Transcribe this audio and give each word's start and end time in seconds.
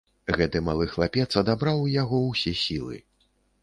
Гэты 0.39 0.61
малы 0.69 0.87
хлапец 0.95 1.27
адабраў 1.43 1.85
у 1.85 1.87
яго 2.01 2.25
ўсе 2.27 2.59
сілы. 2.67 2.95